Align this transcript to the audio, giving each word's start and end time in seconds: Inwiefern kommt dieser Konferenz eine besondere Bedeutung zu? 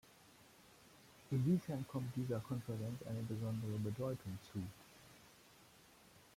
Inwiefern 1.31 1.85
kommt 1.87 2.15
dieser 2.15 2.39
Konferenz 2.39 3.03
eine 3.07 3.21
besondere 3.21 3.77
Bedeutung 3.77 4.35
zu? 4.51 4.57